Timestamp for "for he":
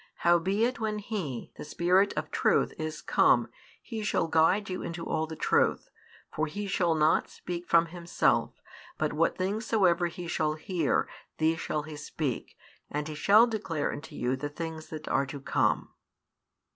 6.33-6.65